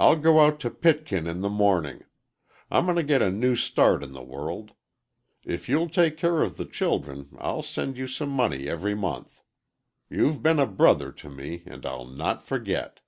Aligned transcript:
"I'll 0.00 0.16
go 0.16 0.40
out 0.40 0.58
to 0.60 0.70
Pitkin 0.70 1.26
in 1.26 1.42
the 1.42 1.50
morning. 1.50 2.04
I'm 2.70 2.86
going 2.86 2.96
to 2.96 3.02
get 3.02 3.20
a 3.20 3.30
new 3.30 3.56
start 3.56 4.02
in 4.02 4.12
the 4.14 4.22
world. 4.22 4.70
If 5.44 5.68
you'll 5.68 5.90
take 5.90 6.16
care 6.16 6.40
of 6.40 6.56
the 6.56 6.64
children 6.64 7.36
I'll 7.38 7.60
send 7.60 7.98
you 7.98 8.08
some 8.08 8.30
money 8.30 8.70
every 8.70 8.94
month. 8.94 9.42
You've 10.08 10.42
been 10.42 10.58
a 10.58 10.66
brother 10.66 11.12
to 11.12 11.28
me, 11.28 11.62
and 11.66 11.84
I'll 11.84 12.06
not 12.06 12.42
forget." 12.42 13.00